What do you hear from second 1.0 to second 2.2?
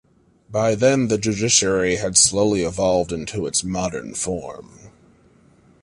the judiciary had